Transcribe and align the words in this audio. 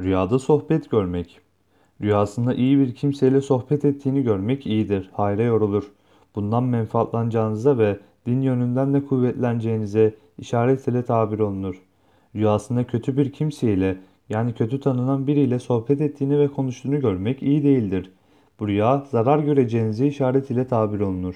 Rüyada 0.00 0.38
sohbet 0.38 0.90
görmek. 0.90 1.40
Rüyasında 2.00 2.54
iyi 2.54 2.78
bir 2.78 2.94
kimseyle 2.94 3.40
sohbet 3.40 3.84
ettiğini 3.84 4.22
görmek 4.22 4.66
iyidir. 4.66 5.10
Hayra 5.12 5.42
yorulur. 5.42 5.92
Bundan 6.34 6.64
menfaatlanacağınıza 6.64 7.78
ve 7.78 7.98
din 8.26 8.40
yönünden 8.40 8.94
de 8.94 9.04
kuvvetleneceğinize 9.04 10.14
işaret 10.38 10.88
ile 10.88 11.02
tabir 11.04 11.38
olunur. 11.38 11.82
Rüyasında 12.34 12.84
kötü 12.84 13.16
bir 13.16 13.32
kimseyle 13.32 13.98
yani 14.28 14.54
kötü 14.54 14.80
tanınan 14.80 15.26
biriyle 15.26 15.58
sohbet 15.58 16.00
ettiğini 16.00 16.38
ve 16.38 16.48
konuştuğunu 16.48 17.00
görmek 17.00 17.42
iyi 17.42 17.62
değildir. 17.62 18.10
Bu 18.60 18.68
rüya 18.68 19.06
zarar 19.10 19.38
göreceğinize 19.38 20.06
işaret 20.06 20.50
ile 20.50 20.66
tabir 20.66 21.00
olunur. 21.00 21.34